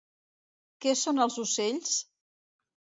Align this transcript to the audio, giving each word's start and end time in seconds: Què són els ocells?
Què 0.85 0.95
són 1.03 1.23
els 1.27 1.39
ocells? 1.47 1.95